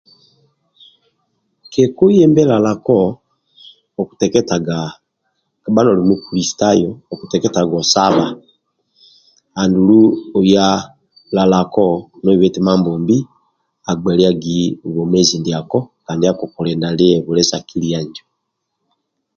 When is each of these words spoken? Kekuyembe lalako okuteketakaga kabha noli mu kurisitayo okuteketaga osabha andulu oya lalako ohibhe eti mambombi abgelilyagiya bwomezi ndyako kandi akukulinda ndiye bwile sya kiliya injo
Kekuyembe 1.71 2.43
lalako 2.51 2.99
okuteketakaga 4.01 4.79
kabha 5.63 5.81
noli 5.83 6.01
mu 6.09 6.15
kurisitayo 6.23 6.89
okuteketaga 7.13 7.75
osabha 7.83 8.27
andulu 9.61 9.99
oya 10.37 10.67
lalako 11.35 11.87
ohibhe 12.27 12.45
eti 12.49 12.59
mambombi 12.65 13.17
abgelilyagiya 13.89 14.75
bwomezi 14.93 15.35
ndyako 15.39 15.77
kandi 16.05 16.23
akukulinda 16.25 16.87
ndiye 16.93 17.15
bwile 17.23 17.41
sya 17.49 17.59
kiliya 17.67 17.99
injo 18.05 18.23